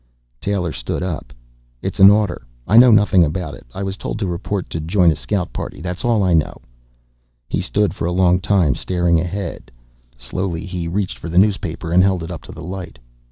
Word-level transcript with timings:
_"Taylor 0.41 0.71
stood 0.71 1.03
up. 1.03 1.31
"It's 1.83 1.99
an 1.99 2.09
order. 2.09 2.47
I 2.65 2.75
know 2.77 2.89
nothing 2.89 3.23
about 3.23 3.53
it. 3.53 3.67
I 3.71 3.83
was 3.83 3.97
told 3.97 4.17
to 4.17 4.25
report 4.25 4.67
to 4.71 4.79
join 4.79 5.11
a 5.11 5.15
scout 5.15 5.53
party. 5.53 5.79
That's 5.79 6.03
all 6.03 6.23
I 6.23 6.33
know." 6.33 6.59
He 7.47 7.61
stood 7.61 7.93
for 7.93 8.05
a 8.07 8.11
long 8.11 8.39
time, 8.39 8.73
staring 8.73 9.19
ahead. 9.19 9.69
Slowly, 10.17 10.65
he 10.65 10.87
reached 10.87 11.19
for 11.19 11.29
the 11.29 11.37
newspaper 11.37 11.91
and 11.91 12.01
held 12.01 12.23
it 12.23 12.31
up 12.31 12.41
to 12.45 12.51
the 12.51 12.63
light. 12.63 12.97